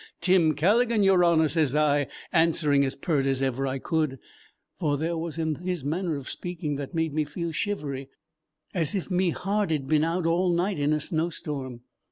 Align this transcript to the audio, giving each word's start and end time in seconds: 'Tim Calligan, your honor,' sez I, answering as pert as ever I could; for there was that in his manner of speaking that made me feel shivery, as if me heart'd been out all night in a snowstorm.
'Tim 0.19 0.55
Calligan, 0.55 1.03
your 1.03 1.23
honor,' 1.23 1.47
sez 1.47 1.75
I, 1.75 2.07
answering 2.33 2.83
as 2.83 2.95
pert 2.95 3.27
as 3.27 3.43
ever 3.43 3.67
I 3.67 3.77
could; 3.77 4.17
for 4.79 4.97
there 4.97 5.15
was 5.15 5.35
that 5.35 5.43
in 5.43 5.55
his 5.57 5.85
manner 5.85 6.15
of 6.17 6.27
speaking 6.27 6.75
that 6.77 6.95
made 6.95 7.13
me 7.13 7.23
feel 7.23 7.51
shivery, 7.51 8.09
as 8.73 8.95
if 8.95 9.11
me 9.11 9.29
heart'd 9.29 9.87
been 9.87 10.03
out 10.03 10.25
all 10.25 10.51
night 10.51 10.79
in 10.79 10.91
a 10.91 10.99
snowstorm. 10.99 11.81